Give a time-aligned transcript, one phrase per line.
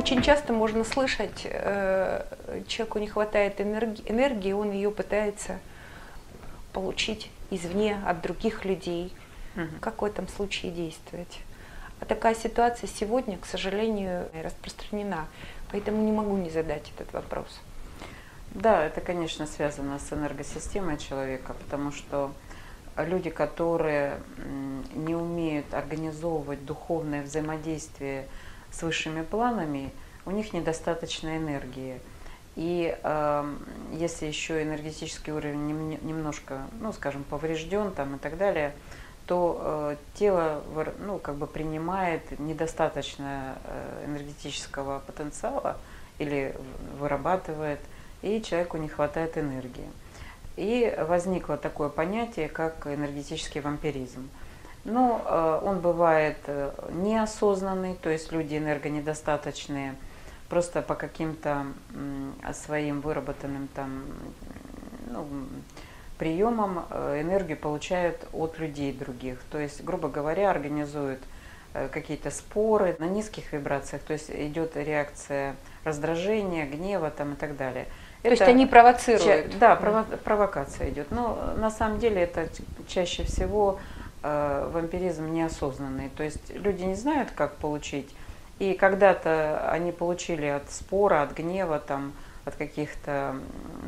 [0.00, 2.24] Очень часто можно слышать, э,
[2.66, 5.58] человеку не хватает энергии, энергии, он ее пытается
[6.72, 9.12] получить извне, от других людей.
[9.56, 9.66] Угу.
[9.82, 11.40] Как в этом случае действовать?
[12.00, 15.26] А такая ситуация сегодня, к сожалению, распространена.
[15.70, 17.60] Поэтому не могу не задать этот вопрос.
[18.52, 22.32] Да, это, конечно, связано с энергосистемой человека, потому что
[22.96, 24.14] люди, которые
[24.94, 28.24] не умеют организовывать духовное взаимодействие
[28.72, 29.92] с высшими планами,
[30.26, 32.00] у них недостаточно энергии.
[32.56, 33.56] И э,
[33.92, 38.74] если еще энергетический уровень немножко, ну, скажем, поврежден там и так далее,
[39.26, 40.62] то э, тело
[40.98, 45.78] ну, как бы принимает недостаточно э, энергетического потенциала
[46.18, 46.54] или
[46.98, 47.80] вырабатывает,
[48.22, 49.88] и человеку не хватает энергии.
[50.56, 54.28] И возникло такое понятие, как энергетический вампиризм.
[54.84, 59.94] Но э, он бывает э, неосознанный, то есть люди энергонедостаточные,
[60.48, 61.66] просто по каким-то
[62.54, 64.04] своим выработанным там,
[65.06, 65.26] ну,
[66.18, 69.38] приемам э, энергию получают от людей других.
[69.50, 71.20] То есть, грубо говоря, организуют
[71.92, 77.84] какие-то споры на низких вибрациях, то есть идет реакция раздражения, гнева там и так далее.
[78.22, 79.52] То это, есть они провоцируют?
[79.52, 81.12] Ча, да, прово, провокация идет.
[81.12, 82.48] Но на самом деле это
[82.88, 83.78] чаще всего
[84.22, 86.10] вампиризм неосознанный.
[86.10, 88.14] То есть люди не знают, как получить.
[88.58, 92.12] И когда-то они получили от спора, от гнева, там,
[92.44, 93.36] от каких-то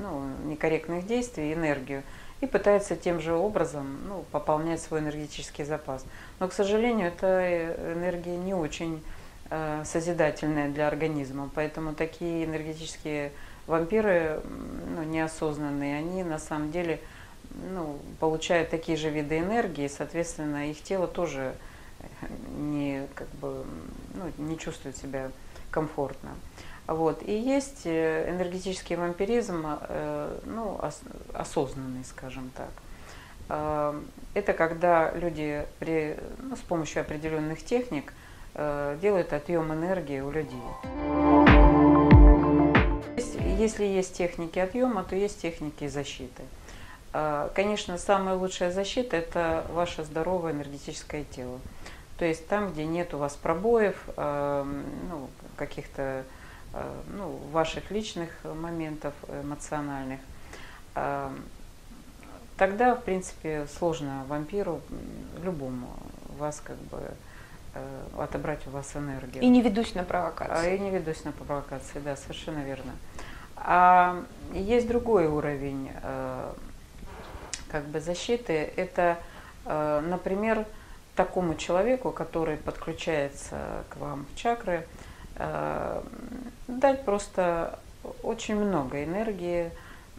[0.01, 2.03] ну, некорректных действий энергию
[2.41, 6.05] и пытаются тем же образом ну, пополнять свой энергетический запас.
[6.41, 9.03] Но, к сожалению, эта энергия не очень
[9.51, 13.33] э, созидательная для организма, поэтому такие энергетические
[13.67, 14.41] вампиры
[14.97, 17.01] ну, неосознанные, они на самом деле
[17.71, 21.55] ну, получают такие же виды энергии, соответственно, их тело тоже
[22.57, 23.65] не, как бы,
[24.15, 25.31] ну, не чувствует себя
[25.71, 26.31] комфортно.
[26.87, 27.23] Вот.
[27.27, 30.81] И есть э, энергетический вампиризм, э, ну,
[31.33, 32.71] осознанный, скажем так.
[33.49, 34.01] Э,
[34.35, 38.13] это когда люди при, ну, с помощью определенных техник
[38.55, 40.61] делают отъем энергии у людей.
[43.59, 46.43] Если есть техники отъема, то есть техники защиты.
[47.55, 51.61] Конечно, самая лучшая защита– это ваше здоровое энергетическое тело.
[52.19, 56.25] То есть там, где нет у вас пробоев, ну, каких-то
[56.75, 60.21] Э, ну, ваших личных моментов эмоциональных,
[60.95, 61.31] э,
[62.57, 64.81] тогда, в принципе, сложно вампиру,
[65.43, 65.89] любому,
[66.39, 66.99] вас как бы
[67.75, 69.43] э, отобрать у вас энергию.
[69.43, 70.77] И не ведусь на провокации.
[70.77, 72.93] И не ведусь на провокации, да, совершенно верно.
[73.57, 74.25] А
[74.55, 75.91] есть другой уровень
[77.73, 78.71] как бы защиты.
[78.77, 79.19] Это,
[79.65, 80.67] например,
[81.17, 84.87] такому человеку, который подключается к вам в чакры,
[86.69, 87.79] дать просто
[88.23, 89.71] очень много энергии,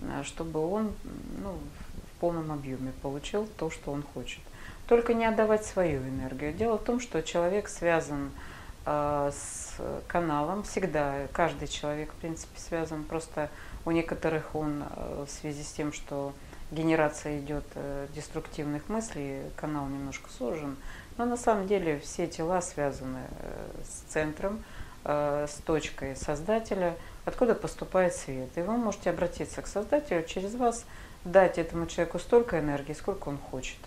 [0.01, 0.93] э, чтобы он
[1.41, 4.41] ну, в полном объеме получил то, что он хочет.
[4.87, 6.53] Только не отдавать свою энергию.
[6.53, 8.31] Дело в том, что человек связан
[8.85, 9.75] э, с
[10.07, 11.27] каналом всегда.
[11.31, 13.03] Каждый человек, в принципе, связан.
[13.03, 13.49] Просто
[13.85, 16.33] у некоторых он э, в связи с тем, что
[16.73, 20.75] генерация идет э, деструктивных мыслей, канал немножко сужен.
[21.17, 24.63] Но на самом деле все тела связаны э, с центром,
[25.05, 26.95] Э, с точкой создателя,
[27.25, 28.47] откуда поступает свет.
[28.55, 30.85] И вы можете обратиться к создателю, через вас
[31.25, 33.77] дать этому человеку столько энергии, сколько он хочет.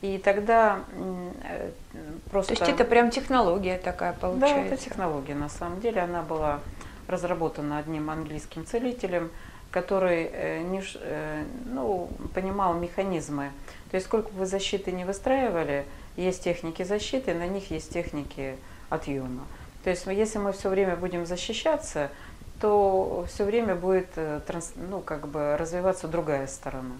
[0.00, 0.80] И тогда
[2.32, 2.56] просто...
[2.56, 4.56] То есть это прям технология такая получается?
[4.56, 6.00] Да, это технология на самом деле.
[6.00, 6.58] Она была
[7.06, 9.30] разработана одним английским целителем,
[9.74, 10.82] который э, не,
[11.66, 13.50] ну, понимал механизмы.
[13.90, 15.84] То есть сколько бы вы защиты не выстраивали,
[16.16, 18.56] есть техники защиты, на них есть техники
[18.88, 19.44] отъема.
[19.82, 22.12] То есть если мы все время будем защищаться,
[22.60, 24.40] то все время будет э,
[24.76, 26.94] ну, как бы развиваться другая сторона.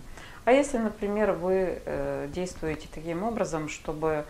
[0.44, 4.24] А если, например, вы э, действуете таким образом, чтобы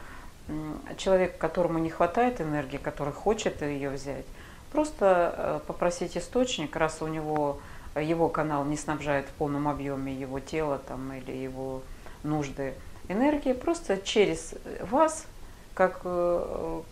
[0.99, 4.26] человек, которому не хватает энергии, который хочет ее взять,
[4.70, 7.58] просто э, попросить источник, раз у него
[8.00, 11.82] его канал не снабжает в полном объеме его тело там, или его
[12.23, 12.75] нужды
[13.08, 15.26] энергии, просто через вас
[15.75, 16.82] как э,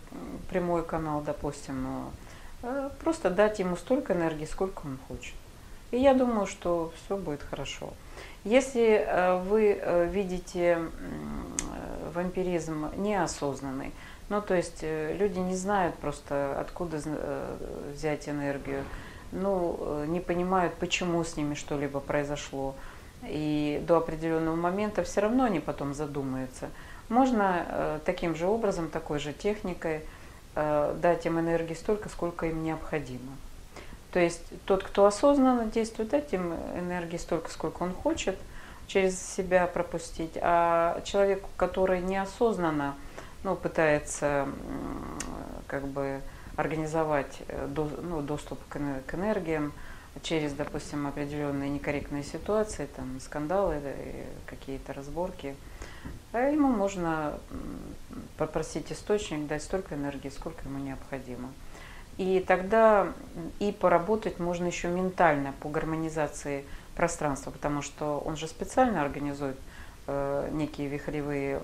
[0.49, 2.11] прямой канал, допустим,
[2.61, 5.33] э, просто дать ему столько энергии, сколько он хочет.
[5.91, 7.93] И я думаю, что все будет хорошо.
[8.43, 10.79] Если э, вы видите
[12.13, 13.91] вампиризм неосознанный,
[14.29, 17.01] ну то есть люди не знают просто, откуда
[17.93, 18.83] взять энергию,
[19.33, 22.75] ну, не понимают, почему с ними что-либо произошло,
[23.23, 26.69] и до определенного момента все равно они потом задумаются–
[27.09, 30.01] можно э, таким же образом, такой же техникой
[30.55, 33.31] э, дать им энергии столько, сколько им необходимо.
[34.11, 38.37] То есть тот, кто осознанно действует, дать им энергии столько, сколько он хочет
[38.87, 42.95] через себя пропустить, а человек, который неосознанно
[43.43, 44.47] ну, пытается
[45.67, 46.21] как бы
[46.55, 48.77] организовать э, ну, доступ к
[49.13, 49.73] энергиям
[50.21, 53.81] через, допустим, определенные некорректные ситуации, там, скандалы,
[54.45, 55.55] какие-то разборки,
[56.31, 57.33] а ему можно
[58.37, 61.49] попросить источник дать столько энергии, сколько ему необходимо.
[62.17, 63.11] И тогда
[63.59, 66.63] и поработать можно еще ментально по гармонизации
[66.95, 69.57] пространства, потому что он же специально организует
[70.05, 71.63] э, некие вихревые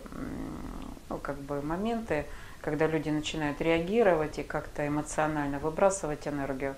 [1.09, 2.25] ну, как бы моменты,
[2.61, 6.75] когда люди начинают реагировать и как-то эмоционально выбрасывать энергию.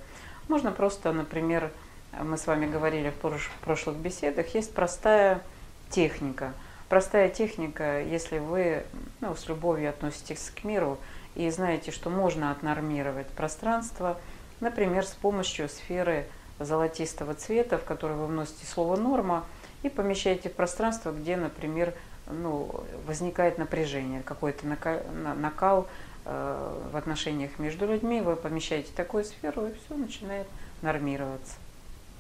[0.48, 1.72] Можно просто, например,
[2.20, 5.42] мы с вами говорили в прошлых беседах, есть простая
[5.90, 6.54] техника.
[6.90, 8.84] Простая техника, если вы
[9.22, 10.98] ну, с любовью относитесь к миру
[11.36, 14.20] и знаете, что можно отнормировать пространство,
[14.60, 16.28] например, с помощью сферы
[16.60, 19.46] золотистого цвета, в которую вы вносите слово «норма»,
[19.84, 21.94] и помещаете в пространство, где, например,
[22.32, 25.88] ну, возникает напряжение, какой-то накал,
[26.26, 30.48] э, в отношениях между людьми, вы помещаете такую сферу, и все начинает
[30.82, 31.56] нормироваться.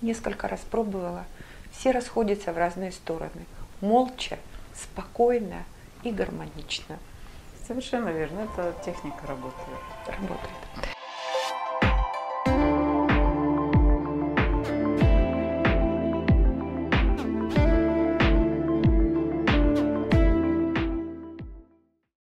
[0.01, 1.25] Несколько раз пробовала,
[1.71, 3.45] все расходятся в разные стороны,
[3.81, 4.37] молча,
[4.75, 5.63] спокойно
[6.03, 6.97] и гармонично.
[7.67, 9.79] Совершенно верно, эта техника работает.
[10.07, 10.70] Работает.